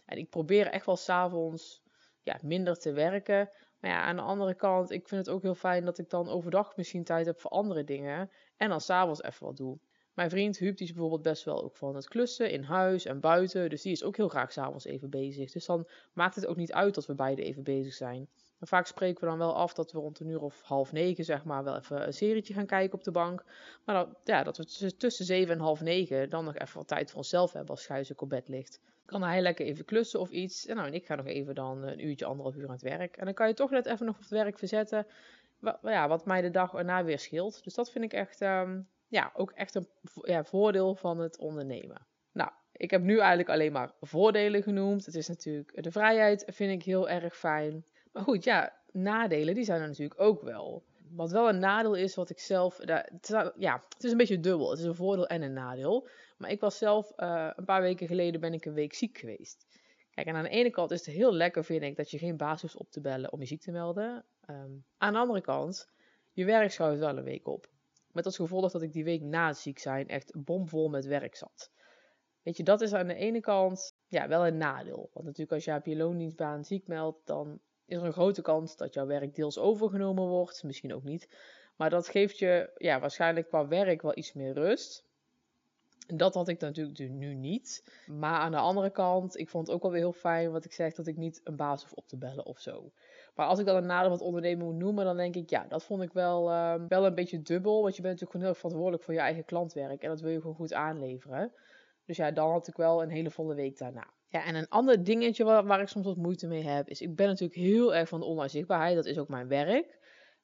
En 0.05 0.17
ik 0.17 0.29
probeer 0.29 0.67
echt 0.67 0.85
wel 0.85 0.95
s'avonds 0.95 1.81
ja, 2.21 2.39
minder 2.41 2.77
te 2.77 2.91
werken. 2.91 3.49
Maar 3.79 3.91
ja, 3.91 4.03
aan 4.03 4.15
de 4.15 4.21
andere 4.21 4.55
kant, 4.55 4.91
ik 4.91 5.07
vind 5.07 5.25
het 5.25 5.35
ook 5.35 5.41
heel 5.41 5.55
fijn 5.55 5.85
dat 5.85 5.97
ik 5.97 6.09
dan 6.09 6.29
overdag 6.29 6.75
misschien 6.77 7.03
tijd 7.03 7.25
heb 7.25 7.39
voor 7.39 7.51
andere 7.51 7.83
dingen. 7.83 8.31
En 8.57 8.69
dan 8.69 8.81
s'avonds 8.81 9.23
even 9.23 9.45
wat 9.45 9.57
doe. 9.57 9.79
Mijn 10.13 10.29
vriend 10.29 10.57
Huub 10.57 10.77
die 10.77 10.87
is 10.87 10.93
bijvoorbeeld 10.93 11.21
best 11.21 11.43
wel 11.43 11.63
ook 11.63 11.77
van 11.77 11.95
het 11.95 12.07
klussen 12.07 12.51
in 12.51 12.63
huis 12.63 13.05
en 13.05 13.19
buiten. 13.19 13.69
Dus 13.69 13.81
die 13.81 13.91
is 13.91 14.03
ook 14.03 14.17
heel 14.17 14.27
graag 14.27 14.51
s'avonds 14.51 14.85
even 14.85 15.09
bezig. 15.09 15.51
Dus 15.51 15.65
dan 15.65 15.87
maakt 16.13 16.35
het 16.35 16.45
ook 16.45 16.55
niet 16.55 16.73
uit 16.73 16.95
dat 16.95 17.05
we 17.05 17.15
beide 17.15 17.43
even 17.43 17.63
bezig 17.63 17.93
zijn. 17.93 18.29
Vaak 18.61 18.87
spreken 18.87 19.23
we 19.23 19.29
dan 19.29 19.37
wel 19.37 19.55
af 19.55 19.73
dat 19.73 19.91
we 19.91 19.99
rond 19.99 20.19
een 20.19 20.27
uur 20.27 20.41
of 20.41 20.61
half 20.61 20.91
negen, 20.91 21.25
zeg 21.25 21.43
maar, 21.43 21.63
wel 21.63 21.75
even 21.75 22.07
een 22.07 22.13
serietje 22.13 22.53
gaan 22.53 22.65
kijken 22.65 22.97
op 22.97 23.03
de 23.03 23.11
bank. 23.11 23.45
Maar 23.85 23.95
dan, 23.95 24.15
ja, 24.23 24.43
dat 24.43 24.57
we 24.57 24.95
tussen 24.97 25.25
zeven 25.25 25.53
en 25.53 25.61
half 25.61 25.81
negen 25.81 26.29
dan 26.29 26.45
nog 26.45 26.57
even 26.57 26.77
wat 26.77 26.87
tijd 26.87 27.09
voor 27.09 27.17
onszelf 27.17 27.53
hebben 27.53 27.71
als 27.71 27.85
Gijs 27.85 28.15
op 28.15 28.29
bed 28.29 28.47
ligt 28.47 28.79
kan 29.09 29.23
hij 29.23 29.41
lekker 29.41 29.65
even 29.65 29.85
klussen 29.85 30.19
of 30.19 30.29
iets. 30.29 30.65
En, 30.65 30.75
nou, 30.75 30.87
en 30.87 30.93
ik 30.93 31.05
ga 31.05 31.15
nog 31.15 31.25
even 31.25 31.55
dan 31.55 31.83
een 31.83 32.05
uurtje, 32.05 32.25
anderhalf 32.25 32.55
uur 32.55 32.65
aan 32.65 32.71
het 32.71 32.81
werk. 32.81 33.17
En 33.17 33.25
dan 33.25 33.33
kan 33.33 33.47
je 33.47 33.53
toch 33.53 33.69
net 33.69 33.85
even 33.85 34.05
nog 34.05 34.15
op 34.15 34.21
het 34.21 34.29
werk 34.29 34.57
verzetten. 34.57 35.07
Wat, 35.59 35.77
ja, 35.81 36.07
wat 36.07 36.25
mij 36.25 36.41
de 36.41 36.49
dag 36.49 36.73
erna 36.73 37.03
weer 37.03 37.19
scheelt. 37.19 37.63
Dus 37.63 37.73
dat 37.73 37.91
vind 37.91 38.03
ik 38.03 38.13
echt, 38.13 38.41
um, 38.41 38.87
ja, 39.07 39.31
ook 39.35 39.51
echt 39.51 39.75
een 39.75 39.87
ja, 40.21 40.43
voordeel 40.43 40.95
van 40.95 41.19
het 41.19 41.37
ondernemen. 41.37 42.05
Nou, 42.31 42.51
ik 42.71 42.91
heb 42.91 43.01
nu 43.01 43.17
eigenlijk 43.19 43.49
alleen 43.49 43.71
maar 43.71 43.91
voordelen 44.01 44.63
genoemd. 44.63 45.05
Het 45.05 45.15
is 45.15 45.27
natuurlijk, 45.27 45.83
de 45.83 45.91
vrijheid 45.91 46.43
vind 46.47 46.71
ik 46.71 46.83
heel 46.83 47.09
erg 47.09 47.37
fijn. 47.37 47.85
Maar 48.11 48.23
goed, 48.23 48.43
ja, 48.43 48.73
nadelen, 48.91 49.55
die 49.55 49.63
zijn 49.63 49.81
er 49.81 49.87
natuurlijk 49.87 50.19
ook 50.19 50.41
wel. 50.41 50.83
Wat 51.09 51.31
wel 51.31 51.49
een 51.49 51.59
nadeel 51.59 51.93
is, 51.95 52.15
wat 52.15 52.29
ik 52.29 52.39
zelf. 52.39 52.79
ja, 53.55 53.83
het 53.89 54.03
is 54.03 54.11
een 54.11 54.17
beetje 54.17 54.39
dubbel. 54.39 54.69
Het 54.69 54.79
is 54.79 54.85
een 54.85 54.95
voordeel 54.95 55.27
en 55.27 55.41
een 55.41 55.53
nadeel. 55.53 56.07
Maar 56.37 56.51
ik 56.51 56.59
was 56.59 56.77
zelf, 56.77 57.11
uh, 57.17 57.49
een 57.55 57.65
paar 57.65 57.81
weken 57.81 58.07
geleden 58.07 58.41
ben 58.41 58.53
ik 58.53 58.65
een 58.65 58.73
week 58.73 58.93
ziek 58.93 59.17
geweest. 59.17 59.65
Kijk, 60.11 60.27
en 60.27 60.35
aan 60.35 60.43
de 60.43 60.49
ene 60.49 60.69
kant 60.69 60.91
is 60.91 61.05
het 61.05 61.15
heel 61.15 61.33
lekker, 61.33 61.63
vind 61.65 61.83
ik, 61.83 61.95
dat 61.95 62.11
je 62.11 62.17
geen 62.17 62.37
baas 62.37 62.61
hoeft 62.61 62.77
op 62.77 62.91
te 62.91 63.01
bellen 63.01 63.31
om 63.31 63.39
je 63.39 63.45
ziek 63.45 63.61
te 63.61 63.71
melden. 63.71 64.25
Um, 64.49 64.85
aan 64.97 65.13
de 65.13 65.19
andere 65.19 65.41
kant, 65.41 65.89
je 66.31 66.45
werk 66.45 66.71
schuift 66.71 66.99
wel 66.99 67.17
een 67.17 67.23
week 67.23 67.47
op. 67.47 67.69
Met 68.11 68.25
als 68.25 68.35
gevolg 68.35 68.71
dat 68.71 68.81
ik 68.81 68.91
die 68.91 69.03
week 69.03 69.21
na 69.21 69.47
het 69.47 69.57
ziek 69.57 69.79
zijn 69.79 70.07
echt 70.07 70.43
bomvol 70.43 70.89
met 70.89 71.05
werk 71.05 71.35
zat. 71.35 71.71
Weet 72.41 72.57
je, 72.57 72.63
dat 72.63 72.81
is 72.81 72.93
aan 72.93 73.07
de 73.07 73.15
ene 73.15 73.39
kant 73.39 73.95
ja, 74.07 74.27
wel 74.27 74.47
een 74.47 74.57
nadeel. 74.57 75.09
Want 75.13 75.25
natuurlijk 75.25 75.51
als 75.51 75.65
je 75.65 75.75
op 75.75 75.85
je 75.85 75.95
loondienstbaan 75.95 76.65
ziek 76.65 76.87
meldt, 76.87 77.25
dan 77.25 77.59
is 77.89 77.97
er 77.97 78.05
een 78.05 78.13
grote 78.13 78.41
kans 78.41 78.75
dat 78.75 78.93
jouw 78.93 79.05
werk 79.05 79.35
deels 79.35 79.57
overgenomen 79.57 80.27
wordt. 80.27 80.63
Misschien 80.63 80.93
ook 80.93 81.03
niet. 81.03 81.29
Maar 81.75 81.89
dat 81.89 82.07
geeft 82.07 82.39
je 82.39 82.71
ja, 82.77 82.99
waarschijnlijk 82.99 83.47
qua 83.47 83.67
werk 83.67 84.01
wel 84.01 84.17
iets 84.17 84.33
meer 84.33 84.53
rust. 84.53 85.07
Dat 86.07 86.33
had 86.33 86.47
ik 86.47 86.59
natuurlijk 86.59 87.11
nu 87.11 87.35
niet. 87.35 87.83
Maar 88.07 88.39
aan 88.39 88.51
de 88.51 88.57
andere 88.57 88.89
kant, 88.89 89.37
ik 89.37 89.49
vond 89.49 89.67
het 89.67 89.75
ook 89.75 89.81
wel 89.81 89.91
weer 89.91 89.99
heel 89.99 90.13
fijn 90.13 90.51
wat 90.51 90.65
ik 90.65 90.73
zeg, 90.73 90.93
dat 90.93 91.07
ik 91.07 91.17
niet 91.17 91.41
een 91.43 91.55
baas 91.55 91.81
hoef 91.81 91.93
op 91.93 92.07
te 92.07 92.17
bellen 92.17 92.45
of 92.45 92.59
zo. 92.59 92.91
Maar 93.35 93.47
als 93.47 93.59
ik 93.59 93.65
dan 93.65 93.75
een 93.75 93.85
nadeel 93.85 94.17
van 94.17 94.25
ondernemen 94.25 94.65
moet 94.65 94.75
noemen, 94.75 95.05
dan 95.05 95.17
denk 95.17 95.35
ik, 95.35 95.49
ja, 95.49 95.65
dat 95.69 95.83
vond 95.83 96.01
ik 96.01 96.13
wel, 96.13 96.49
uh, 96.49 96.75
wel 96.87 97.05
een 97.05 97.15
beetje 97.15 97.41
dubbel. 97.41 97.81
Want 97.81 97.95
je 97.95 98.01
bent 98.01 98.13
natuurlijk 98.13 98.31
gewoon 98.31 98.45
heel 98.45 98.55
verantwoordelijk 98.55 99.03
voor 99.03 99.13
je 99.13 99.19
eigen 99.19 99.45
klantwerk. 99.45 100.01
En 100.01 100.09
dat 100.09 100.21
wil 100.21 100.31
je 100.31 100.41
gewoon 100.41 100.55
goed 100.55 100.73
aanleveren. 100.73 101.51
Dus 102.05 102.17
ja, 102.17 102.31
dan 102.31 102.51
had 102.51 102.67
ik 102.67 102.75
wel 102.75 103.01
een 103.01 103.09
hele 103.09 103.31
volle 103.31 103.55
week 103.55 103.77
daarna. 103.77 104.07
Ja, 104.31 104.45
en 104.45 104.55
een 104.55 104.69
ander 104.69 105.03
dingetje 105.03 105.43
waar, 105.43 105.65
waar 105.65 105.81
ik 105.81 105.87
soms 105.87 106.05
wat 106.05 106.17
moeite 106.17 106.47
mee 106.47 106.63
heb, 106.63 106.89
is 106.89 107.01
ik 107.01 107.15
ben 107.15 107.27
natuurlijk 107.27 107.59
heel 107.59 107.95
erg 107.95 108.09
van 108.09 108.19
de 108.19 108.25
online 108.25 108.49
zichtbaarheid. 108.49 108.95
Dat 108.95 109.05
is 109.05 109.17
ook 109.17 109.27
mijn 109.27 109.47
werk. 109.47 109.99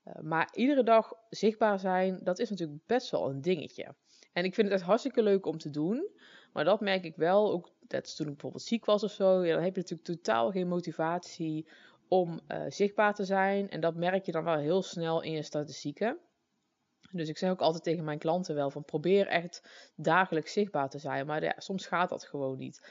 Uh, 0.06 0.14
maar 0.22 0.50
iedere 0.54 0.84
dag 0.84 1.14
zichtbaar 1.30 1.80
zijn, 1.80 2.20
dat 2.24 2.40
is 2.40 2.50
natuurlijk 2.50 2.86
best 2.86 3.12
wel 3.12 3.30
een 3.30 3.42
dingetje. 3.42 3.96
En 4.34 4.44
ik 4.44 4.54
vind 4.54 4.68
het 4.68 4.78
echt 4.78 4.86
hartstikke 4.86 5.24
leuk 5.24 5.46
om 5.46 5.58
te 5.58 5.70
doen. 5.70 6.10
Maar 6.54 6.64
dat 6.64 6.82
merk 6.82 7.04
ik 7.04 7.16
wel, 7.16 7.52
ook 7.52 7.72
dat 7.80 8.16
toen 8.16 8.26
ik 8.26 8.32
bijvoorbeeld 8.32 8.64
ziek 8.64 8.86
was 8.86 9.04
of 9.04 9.12
zo, 9.12 9.46
ja, 9.46 9.54
dan 9.54 9.64
heb 9.64 9.76
je 9.76 9.82
natuurlijk 9.82 10.08
totaal 10.08 10.52
geen 10.52 10.68
motivatie 10.68 11.68
om 12.08 12.40
uh, 12.48 12.64
zichtbaar 12.68 13.14
te 13.14 13.26
zijn. 13.26 13.70
En 13.70 13.80
dat 13.80 13.96
merk 13.96 14.26
je 14.26 14.32
dan 14.32 14.44
wel 14.44 14.58
heel 14.58 14.82
snel 14.82 15.22
in 15.22 15.32
je 15.32 15.42
statistieken. 15.42 16.18
Dus 17.12 17.30
ik 17.30 17.38
zeg 17.38 17.50
ook 17.50 17.62
altijd 17.62 17.84
tegen 17.84 18.04
mijn 18.04 18.20
klanten 18.20 18.56
wel 18.56 18.70
van 18.70 18.84
probeer 18.84 19.28
echt 19.28 19.70
dagelijks 19.96 20.54
zichtbaar 20.54 20.90
te 20.90 21.00
zijn. 21.00 21.26
Maar 21.26 21.44
ja, 21.44 21.54
soms 21.58 21.86
gaat 21.86 22.10
dat 22.10 22.24
gewoon 22.24 22.58
niet. 22.58 22.82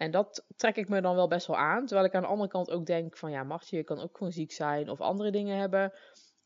En 0.00 0.10
dat 0.10 0.44
trek 0.56 0.76
ik 0.76 0.88
me 0.88 1.00
dan 1.00 1.14
wel 1.14 1.28
best 1.28 1.46
wel 1.46 1.56
aan. 1.56 1.86
Terwijl 1.86 2.06
ik 2.06 2.14
aan 2.14 2.22
de 2.22 2.28
andere 2.28 2.50
kant 2.50 2.70
ook 2.70 2.86
denk 2.86 3.16
van 3.16 3.30
ja, 3.30 3.42
Martje, 3.42 3.76
je 3.76 3.84
kan 3.84 4.00
ook 4.00 4.16
gewoon 4.16 4.32
ziek 4.32 4.52
zijn 4.52 4.90
of 4.90 5.00
andere 5.00 5.30
dingen 5.30 5.58
hebben. 5.58 5.92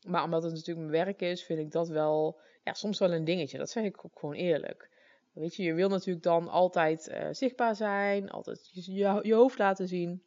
Maar 0.07 0.23
omdat 0.23 0.43
het 0.43 0.51
natuurlijk 0.51 0.87
mijn 0.87 1.05
werk 1.05 1.21
is, 1.21 1.43
vind 1.43 1.59
ik 1.59 1.71
dat 1.71 1.87
wel 1.87 2.39
ja, 2.63 2.73
soms 2.73 2.99
wel 2.99 3.13
een 3.13 3.23
dingetje. 3.23 3.57
Dat 3.57 3.69
zeg 3.69 3.83
ik 3.83 4.05
ook 4.05 4.19
gewoon 4.19 4.35
eerlijk. 4.35 4.89
Weet 5.33 5.55
je, 5.55 5.63
je 5.63 5.73
wil 5.73 5.89
natuurlijk 5.89 6.23
dan 6.23 6.47
altijd 6.47 7.07
uh, 7.07 7.27
zichtbaar 7.31 7.75
zijn, 7.75 8.29
altijd 8.29 8.69
je, 8.71 8.93
je, 8.93 9.19
je, 9.21 9.33
hoofd 9.33 9.57
laten 9.57 9.87
zien. 9.87 10.23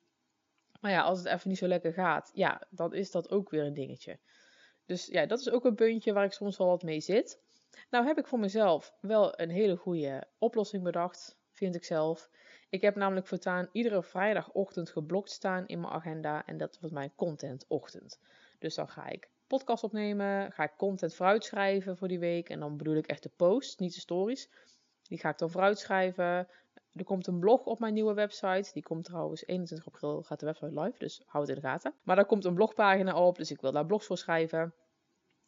Maar 0.80 0.90
ja, 0.90 1.02
als 1.02 1.18
het 1.18 1.26
even 1.26 1.49
niet 1.49 1.58
zo 1.58 1.66
lekker 1.66 1.92
gaat, 1.92 2.30
ja, 2.35 2.62
dan 2.70 2.94
is 2.94 3.11
dat 3.11 3.30
ook 3.30 3.50
weer 3.50 3.64
een 3.64 3.75
dingetje. 3.75 4.18
Dus 4.87 5.06
ja, 5.06 5.26
dat 5.26 5.38
is 5.38 5.50
ook 5.50 5.64
een 5.64 5.75
puntje 5.75 6.12
waar 6.12 6.25
ik 6.25 6.32
soms 6.32 6.56
wel 6.56 6.66
wat 6.66 6.82
mee 6.82 7.00
zit. 7.00 7.40
Nou 7.90 8.06
heb 8.06 8.18
ik 8.18 8.26
voor 8.26 8.38
mezelf 8.38 8.94
wel 9.00 9.40
een 9.40 9.50
hele 9.50 9.76
goede 9.76 10.26
oplossing 10.38 10.82
bedacht, 10.82 11.37
vind 11.52 11.75
ik 11.75 11.85
zelf. 11.85 12.30
Ik 12.71 12.81
heb 12.81 12.97
namelijk 12.97 13.27
voortaan 13.27 13.69
iedere 13.73 14.03
vrijdagochtend 14.03 14.91
geblokt 14.91 15.31
staan 15.31 15.67
in 15.67 15.81
mijn 15.81 15.93
agenda 15.93 16.47
en 16.47 16.57
dat 16.57 16.79
wordt 16.81 16.95
mijn 16.95 17.13
contentochtend. 17.15 18.21
Dus 18.59 18.75
dan 18.75 18.89
ga 18.89 19.09
ik 19.09 19.31
podcast 19.47 19.85
opnemen, 19.85 20.53
ga 20.53 20.63
ik 20.63 20.73
content 20.77 21.15
vooruitschrijven 21.15 21.97
voor 21.97 22.09
die 22.09 22.19
week 22.19 22.49
en 22.49 22.61
dan 22.61 22.77
bedoel 22.77 22.97
ik 22.97 23.07
echt 23.07 23.23
de 23.23 23.31
posts, 23.37 23.77
niet 23.77 23.95
de 23.95 24.01
stories. 24.01 24.51
Die 25.03 25.19
ga 25.19 25.29
ik 25.29 25.39
dan 25.39 25.51
vooruitschrijven. 25.51 26.49
Er 26.95 27.05
komt 27.05 27.27
een 27.27 27.39
blog 27.39 27.65
op 27.65 27.79
mijn 27.79 27.95
nieuwe 27.95 28.15
website. 28.15 28.71
Die 28.73 28.83
komt 28.83 29.05
trouwens 29.05 29.47
21 29.47 29.87
april 29.87 30.23
gaat 30.23 30.41
de 30.41 30.47
website 30.47 30.81
live, 30.81 30.99
dus 30.99 31.23
hou 31.27 31.45
het 31.45 31.55
in 31.55 31.61
de 31.61 31.69
gaten. 31.69 31.95
Maar 32.03 32.17
daar 32.17 32.27
komt 32.27 32.45
een 32.45 32.55
blogpagina 32.55 33.27
op, 33.27 33.37
dus 33.37 33.51
ik 33.51 33.61
wil 33.61 33.73
daar 33.73 33.87
blogs 33.87 34.07
voor 34.07 34.19
schrijven. 34.19 34.75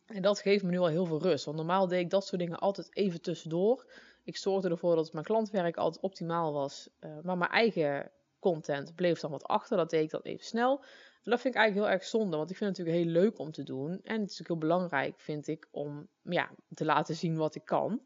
En 0.06 0.22
dat 0.22 0.40
geeft 0.40 0.64
me 0.64 0.70
nu 0.70 0.78
al 0.78 0.86
heel 0.86 1.06
veel 1.06 1.22
rust. 1.22 1.44
Want 1.44 1.56
normaal 1.56 1.88
deed 1.88 2.00
ik 2.00 2.10
dat 2.10 2.26
soort 2.26 2.40
dingen 2.40 2.58
altijd 2.58 2.96
even 2.96 3.20
tussendoor. 3.20 3.86
Ik 4.24 4.36
zorgde 4.36 4.68
ervoor 4.68 4.94
dat 4.94 5.12
mijn 5.12 5.24
klantwerk 5.24 5.76
altijd 5.76 6.02
optimaal 6.02 6.52
was. 6.52 6.88
Uh, 7.00 7.10
maar 7.22 7.38
mijn 7.38 7.50
eigen 7.50 8.10
content 8.38 8.94
bleef 8.94 9.20
dan 9.20 9.30
wat 9.30 9.44
achter. 9.44 9.76
Dat 9.76 9.90
deed 9.90 10.02
ik 10.02 10.10
dan 10.10 10.20
even 10.22 10.44
snel. 10.44 10.84
Dat 11.22 11.40
vind 11.40 11.54
ik 11.54 11.60
eigenlijk 11.60 11.86
heel 11.86 11.98
erg 11.98 12.08
zonde. 12.08 12.36
Want 12.36 12.50
ik 12.50 12.56
vind 12.56 12.76
het 12.76 12.78
natuurlijk 12.78 13.04
heel 13.06 13.22
leuk 13.22 13.38
om 13.38 13.52
te 13.52 13.62
doen. 13.62 13.90
En 13.90 14.20
het 14.20 14.30
is 14.30 14.38
natuurlijk 14.38 14.48
heel 14.48 14.58
belangrijk, 14.58 15.20
vind 15.20 15.48
ik, 15.48 15.68
om 15.70 16.08
ja, 16.22 16.50
te 16.74 16.84
laten 16.84 17.14
zien 17.14 17.36
wat 17.36 17.54
ik 17.54 17.64
kan. 17.64 18.02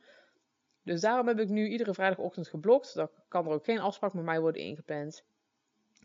Dus 0.83 1.01
daarom 1.01 1.27
heb 1.27 1.39
ik 1.39 1.49
nu 1.49 1.69
iedere 1.69 1.95
vrijdagochtend 1.95 2.49
geblokt. 2.49 2.95
Dan 2.95 3.09
kan 3.29 3.47
er 3.47 3.53
ook 3.53 3.65
geen 3.65 3.81
afspraak 3.81 4.13
met 4.13 4.25
mij 4.25 4.41
worden 4.41 4.63
ingepland. 4.63 5.25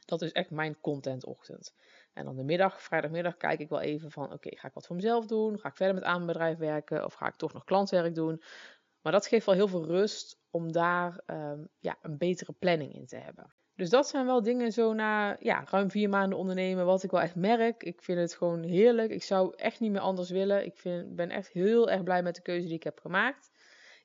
Dat 0.06 0.22
is 0.22 0.32
echt 0.32 0.50
mijn 0.50 0.80
contentochtend. 0.82 1.74
En 2.14 2.26
dan 2.26 2.36
de 2.36 2.44
middag, 2.44 2.82
vrijdagmiddag, 2.82 3.38
kijk 3.38 3.60
ik 3.60 3.70
wel 3.70 3.80
even 3.82 4.12
van: 4.12 4.34
oké, 4.34 4.58
ga 4.58 4.68
ik 4.68 4.74
wat 4.74 4.86
voor 4.86 4.96
mezelf 4.96 5.26
doen? 5.26 5.60
Ga 5.60 5.70
ik 5.70 5.76
verder 5.76 5.96
met 5.96 6.04
aan 6.04 6.14
mijn 6.14 6.28
bedrijf 6.28 6.58
werken? 6.58 7.06
Of 7.06 7.14
ga 7.14 7.28
ik 7.28 7.36
toch 7.36 7.54
nog 7.54 7.64
klantwerk 7.64 8.16
doen? 8.16 8.42
Maar 9.02 9.12
dat 9.12 9.28
geeft 9.28 9.46
wel 9.46 9.56
heel 9.56 9.68
veel 9.68 9.86
rust 9.86 10.40
om 10.50 10.72
daar 10.72 11.22
um, 11.26 11.70
ja, 11.80 11.98
een 12.02 12.18
betere 12.18 12.54
planning 12.60 12.94
in 12.94 13.06
te 13.06 13.18
hebben. 13.18 13.54
Dus 13.76 13.90
dat 13.90 14.08
zijn 14.08 14.26
wel 14.26 14.44
dingen 14.44 14.72
zo 14.72 14.94
na 14.94 15.38
ja, 15.40 15.64
ruim 15.66 15.92
vier 15.92 16.10
maanden 16.10 16.38
ondernemen, 16.38 16.86
wat 16.86 17.04
ik 17.04 17.12
wel 17.12 17.22
echt 17.22 17.36
merk. 17.36 17.84
Ik 17.84 18.02
vind 18.02 18.20
het 18.20 18.36
gewoon 18.36 18.64
heerlijk. 18.64 19.12
Ik 19.12 19.24
zou 19.24 19.54
echt 19.56 19.80
niet 19.80 19.92
meer 19.92 20.02
anders 20.02 20.30
willen. 20.30 20.66
Ik 20.66 20.78
vind, 20.78 21.16
ben 21.16 21.30
echt 21.30 21.50
heel 21.50 21.90
erg 21.90 22.04
blij 22.04 22.24
met 22.24 22.36
de 22.36 22.42
keuze 22.42 22.68
die 22.68 22.76
ik 22.76 22.84
heb 22.84 23.00
gemaakt. 23.00 23.52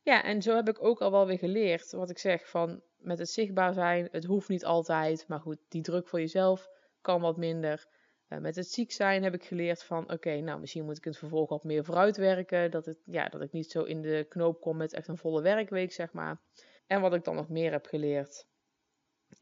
Ja, 0.02 0.24
en 0.24 0.42
zo 0.42 0.54
heb 0.54 0.68
ik 0.68 0.84
ook 0.84 1.00
al 1.00 1.10
wel 1.10 1.26
weer 1.26 1.38
geleerd, 1.38 1.92
wat 1.92 2.10
ik 2.10 2.18
zeg, 2.18 2.48
van 2.48 2.82
met 2.96 3.18
het 3.18 3.30
zichtbaar 3.30 3.72
zijn, 3.72 4.08
het 4.10 4.24
hoeft 4.24 4.48
niet 4.48 4.64
altijd, 4.64 5.24
maar 5.28 5.40
goed, 5.40 5.58
die 5.68 5.82
druk 5.82 6.08
voor 6.08 6.20
jezelf 6.20 6.68
kan 7.00 7.20
wat 7.20 7.36
minder. 7.36 7.86
Uh, 8.28 8.38
met 8.38 8.56
het 8.56 8.70
ziek 8.70 8.92
zijn 8.92 9.22
heb 9.22 9.34
ik 9.34 9.44
geleerd 9.44 9.82
van, 9.82 10.12
oké, 10.12 10.40
nou 10.40 10.60
misschien 10.60 10.84
moet 10.84 10.96
ik 10.96 11.04
in 11.04 11.10
het 11.10 11.20
vervolg 11.20 11.48
wat 11.48 11.64
meer 11.64 11.84
vooruitwerken, 11.84 12.70
dat, 12.70 12.86
het, 12.86 12.98
ja, 13.04 13.28
dat 13.28 13.40
ik 13.40 13.52
niet 13.52 13.70
zo 13.70 13.82
in 13.82 14.02
de 14.02 14.26
knoop 14.28 14.60
kom 14.60 14.76
met 14.76 14.92
echt 14.92 15.08
een 15.08 15.18
volle 15.18 15.42
werkweek, 15.42 15.92
zeg 15.92 16.12
maar. 16.12 16.40
En 16.86 17.00
wat 17.00 17.14
ik 17.14 17.24
dan 17.24 17.34
nog 17.34 17.48
meer 17.48 17.70
heb 17.70 17.86
geleerd, 17.86 18.46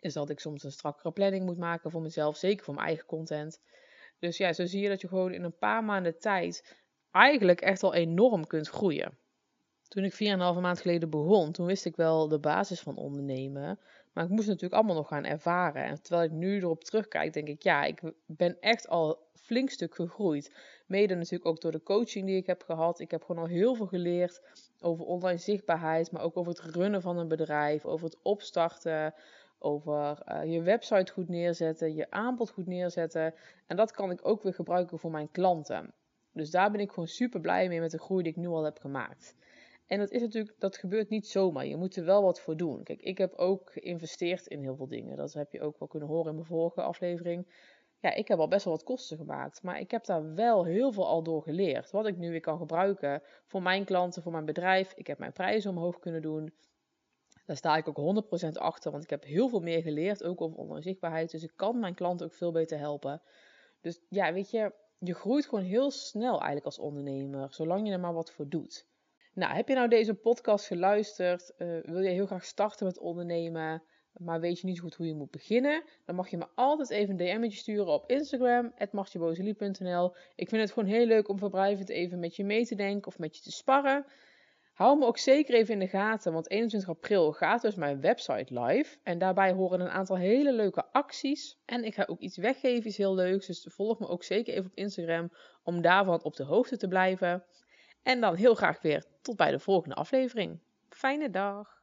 is 0.00 0.12
dat 0.12 0.30
ik 0.30 0.40
soms 0.40 0.62
een 0.64 0.72
strakkere 0.72 1.12
planning 1.12 1.44
moet 1.44 1.58
maken 1.58 1.90
voor 1.90 2.02
mezelf, 2.02 2.36
zeker 2.36 2.64
voor 2.64 2.74
mijn 2.74 2.86
eigen 2.86 3.06
content. 3.06 3.60
Dus 4.18 4.36
ja, 4.36 4.52
zo 4.52 4.66
zie 4.66 4.82
je 4.82 4.88
dat 4.88 5.00
je 5.00 5.08
gewoon 5.08 5.32
in 5.32 5.42
een 5.42 5.58
paar 5.58 5.84
maanden 5.84 6.18
tijd 6.18 6.76
eigenlijk 7.10 7.60
echt 7.60 7.82
al 7.82 7.94
enorm 7.94 8.46
kunt 8.46 8.68
groeien. 8.68 9.18
Toen 9.88 10.04
ik 10.04 10.12
4,5 10.14 10.18
maand 10.60 10.80
geleden 10.80 11.10
begon, 11.10 11.52
toen 11.52 11.66
wist 11.66 11.84
ik 11.84 11.96
wel 11.96 12.28
de 12.28 12.38
basis 12.38 12.80
van 12.80 12.96
ondernemen. 12.96 13.78
Maar 14.12 14.24
ik 14.24 14.30
moest 14.30 14.46
natuurlijk 14.46 14.74
allemaal 14.74 14.96
nog 14.96 15.08
gaan 15.08 15.24
ervaren. 15.24 15.84
En 15.84 16.02
terwijl 16.02 16.28
ik 16.28 16.36
nu 16.36 16.56
erop 16.56 16.84
terugkijk, 16.84 17.32
denk 17.32 17.48
ik, 17.48 17.62
ja, 17.62 17.84
ik 17.84 18.00
ben 18.26 18.56
echt 18.60 18.88
al 18.88 19.18
flink 19.34 19.70
stuk 19.70 19.94
gegroeid. 19.94 20.54
Mede 20.86 21.14
natuurlijk 21.14 21.46
ook 21.46 21.60
door 21.60 21.72
de 21.72 21.82
coaching 21.82 22.26
die 22.26 22.36
ik 22.36 22.46
heb 22.46 22.62
gehad. 22.62 23.00
Ik 23.00 23.10
heb 23.10 23.22
gewoon 23.24 23.42
al 23.42 23.48
heel 23.48 23.74
veel 23.74 23.86
geleerd 23.86 24.40
over 24.80 25.04
online 25.04 25.38
zichtbaarheid, 25.38 26.10
maar 26.10 26.22
ook 26.22 26.36
over 26.36 26.52
het 26.52 26.74
runnen 26.74 27.02
van 27.02 27.18
een 27.18 27.28
bedrijf, 27.28 27.84
over 27.84 28.06
het 28.06 28.18
opstarten, 28.22 29.14
over 29.58 30.18
uh, 30.28 30.52
je 30.52 30.62
website 30.62 31.12
goed 31.12 31.28
neerzetten, 31.28 31.94
je 31.94 32.10
aanbod 32.10 32.50
goed 32.50 32.66
neerzetten. 32.66 33.34
En 33.66 33.76
dat 33.76 33.92
kan 33.92 34.10
ik 34.10 34.20
ook 34.22 34.42
weer 34.42 34.54
gebruiken 34.54 34.98
voor 34.98 35.10
mijn 35.10 35.30
klanten. 35.30 35.92
Dus 36.32 36.50
daar 36.50 36.70
ben 36.70 36.80
ik 36.80 36.88
gewoon 36.88 37.08
super 37.08 37.40
blij 37.40 37.68
mee 37.68 37.80
met 37.80 37.90
de 37.90 37.98
groei 37.98 38.22
die 38.22 38.32
ik 38.32 38.38
nu 38.38 38.46
al 38.46 38.64
heb 38.64 38.78
gemaakt. 38.78 39.34
En 39.86 39.98
dat 39.98 40.10
is 40.10 40.20
natuurlijk, 40.20 40.54
dat 40.58 40.76
gebeurt 40.76 41.08
niet 41.08 41.26
zomaar. 41.26 41.66
Je 41.66 41.76
moet 41.76 41.96
er 41.96 42.04
wel 42.04 42.22
wat 42.22 42.40
voor 42.40 42.56
doen. 42.56 42.82
Kijk, 42.82 43.00
ik 43.00 43.18
heb 43.18 43.34
ook 43.34 43.72
geïnvesteerd 43.72 44.46
in 44.46 44.60
heel 44.60 44.76
veel 44.76 44.88
dingen. 44.88 45.16
Dat 45.16 45.32
heb 45.32 45.52
je 45.52 45.60
ook 45.60 45.78
wel 45.78 45.88
kunnen 45.88 46.08
horen 46.08 46.28
in 46.28 46.34
mijn 46.34 46.46
vorige 46.46 46.82
aflevering. 46.82 47.46
Ja, 48.00 48.14
ik 48.14 48.28
heb 48.28 48.38
al 48.38 48.48
best 48.48 48.64
wel 48.64 48.74
wat 48.74 48.84
kosten 48.84 49.16
gemaakt. 49.16 49.62
Maar 49.62 49.80
ik 49.80 49.90
heb 49.90 50.04
daar 50.04 50.34
wel 50.34 50.64
heel 50.64 50.92
veel 50.92 51.06
al 51.06 51.22
door 51.22 51.42
geleerd. 51.42 51.90
Wat 51.90 52.06
ik 52.06 52.16
nu 52.16 52.30
weer 52.30 52.40
kan 52.40 52.58
gebruiken 52.58 53.22
voor 53.46 53.62
mijn 53.62 53.84
klanten, 53.84 54.22
voor 54.22 54.32
mijn 54.32 54.44
bedrijf. 54.44 54.92
Ik 54.96 55.06
heb 55.06 55.18
mijn 55.18 55.32
prijzen 55.32 55.70
omhoog 55.70 55.98
kunnen 55.98 56.22
doen. 56.22 56.52
Daar 57.46 57.56
sta 57.56 57.76
ik 57.76 57.88
ook 57.88 58.24
100% 58.46 58.52
achter. 58.52 58.90
Want 58.90 59.02
ik 59.02 59.10
heb 59.10 59.24
heel 59.24 59.48
veel 59.48 59.60
meer 59.60 59.82
geleerd, 59.82 60.24
ook 60.24 60.40
over 60.40 60.58
online 60.58 60.82
zichtbaarheid. 60.82 61.30
Dus 61.30 61.42
ik 61.42 61.52
kan 61.56 61.78
mijn 61.78 61.94
klanten 61.94 62.26
ook 62.26 62.34
veel 62.34 62.52
beter 62.52 62.78
helpen. 62.78 63.22
Dus 63.80 64.00
ja, 64.08 64.32
weet 64.32 64.50
je, 64.50 64.72
je 64.98 65.14
groeit 65.14 65.46
gewoon 65.46 65.64
heel 65.64 65.90
snel 65.90 66.32
eigenlijk 66.32 66.64
als 66.64 66.78
ondernemer. 66.78 67.54
Zolang 67.54 67.86
je 67.86 67.92
er 67.92 68.00
maar 68.00 68.14
wat 68.14 68.32
voor 68.32 68.48
doet. 68.48 68.86
Nou, 69.34 69.54
heb 69.54 69.68
je 69.68 69.74
nou 69.74 69.88
deze 69.88 70.14
podcast 70.14 70.66
geluisterd? 70.66 71.52
Uh, 71.58 71.78
wil 71.82 72.00
je 72.00 72.08
heel 72.08 72.26
graag 72.26 72.44
starten 72.44 72.86
met 72.86 72.98
ondernemen, 72.98 73.82
maar 74.12 74.40
weet 74.40 74.60
je 74.60 74.66
niet 74.66 74.80
goed 74.80 74.94
hoe 74.94 75.06
je 75.06 75.14
moet 75.14 75.30
beginnen? 75.30 75.82
Dan 76.04 76.14
mag 76.14 76.28
je 76.28 76.36
me 76.36 76.46
altijd 76.54 76.90
even 76.90 77.20
een 77.20 77.40
DM'tje 77.40 77.58
sturen 77.58 77.86
op 77.86 78.10
Instagram, 78.10 78.72
martjebozelie.nl. 78.90 80.14
Ik 80.34 80.48
vind 80.48 80.62
het 80.62 80.72
gewoon 80.72 80.88
heel 80.88 81.06
leuk 81.06 81.28
om 81.28 81.38
verblijvend 81.38 81.88
even 81.88 82.18
met 82.18 82.36
je 82.36 82.44
mee 82.44 82.66
te 82.66 82.74
denken 82.74 83.06
of 83.06 83.18
met 83.18 83.36
je 83.36 83.42
te 83.42 83.52
sparren. 83.52 84.04
Hou 84.72 84.98
me 84.98 85.06
ook 85.06 85.18
zeker 85.18 85.54
even 85.54 85.74
in 85.74 85.80
de 85.80 85.88
gaten, 85.88 86.32
want 86.32 86.50
21 86.50 86.88
april 86.88 87.32
gaat 87.32 87.62
dus 87.62 87.74
mijn 87.74 88.00
website 88.00 88.60
live. 88.60 88.96
En 89.02 89.18
daarbij 89.18 89.52
horen 89.52 89.80
een 89.80 89.88
aantal 89.88 90.16
hele 90.16 90.52
leuke 90.52 90.84
acties. 90.92 91.58
En 91.64 91.84
ik 91.84 91.94
ga 91.94 92.04
ook 92.06 92.20
iets 92.20 92.36
weggeven, 92.36 92.84
is 92.84 92.96
heel 92.96 93.14
leuk. 93.14 93.46
Dus 93.46 93.66
volg 93.70 93.98
me 93.98 94.08
ook 94.08 94.24
zeker 94.24 94.54
even 94.54 94.70
op 94.70 94.76
Instagram 94.76 95.32
om 95.62 95.80
daarvan 95.80 96.22
op 96.22 96.36
de 96.36 96.44
hoogte 96.44 96.76
te 96.76 96.88
blijven. 96.88 97.44
En 98.02 98.20
dan 98.20 98.34
heel 98.34 98.54
graag 98.54 98.80
weer 98.82 99.04
tot 99.20 99.36
bij 99.36 99.50
de 99.50 99.58
volgende 99.58 99.94
aflevering. 99.94 100.60
Fijne 100.88 101.30
dag! 101.30 101.81